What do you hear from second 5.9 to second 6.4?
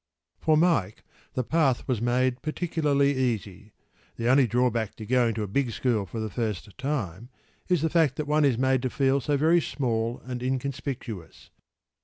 for the